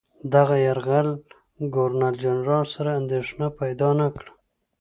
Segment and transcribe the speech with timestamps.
[0.33, 1.09] دغه یرغل
[1.75, 4.29] ګورنرجنرال سره اندېښنه پیدا نه کړه.